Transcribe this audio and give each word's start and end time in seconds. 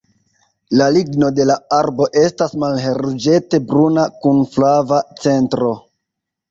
La 0.79 0.87
ligno 0.95 1.29
de 1.39 1.45
la 1.49 1.57
arbo 1.77 2.09
estas 2.23 2.57
malhelruĝete 2.65 3.63
bruna 3.69 4.09
kun 4.25 4.43
flava 4.57 5.05
centro. 5.27 5.75